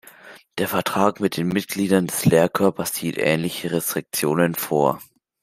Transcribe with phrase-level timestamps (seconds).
[0.57, 4.99] Der Vertrag mit den Mitgliedern des Lehrkörpers sieht ähnliche Restriktionen vor.